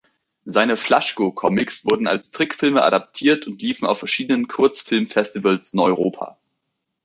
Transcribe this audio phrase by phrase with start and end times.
[0.45, 6.39] Seine "Flaschko"-Comics wurden als Trickfilme adaptiert und liefen auf verschiedenen Kurzfilm-Festivals in Europa.